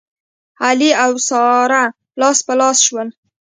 علي 0.65 0.91
او 1.03 1.11
ساره 1.27 1.83
لاس 2.19 2.39
په 2.45 2.53
لاس 2.59 2.77
شول. 2.85 3.07